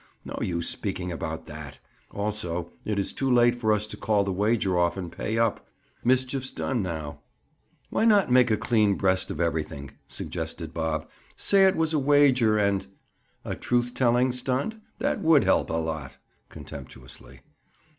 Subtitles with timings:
[0.25, 1.77] "No use speaking about that.
[2.09, 5.67] Also, it is too late for us to call the wager off and pay up.
[6.03, 7.19] Mischief's done now."
[7.91, 11.07] "Why not make a clean breast of everything?" suggested Bob.
[11.35, 12.87] "Say it was a wager, and—"
[13.45, 14.77] "A truth telling stunt?
[14.97, 16.17] That would help a lot."
[16.49, 17.41] Contemptuously.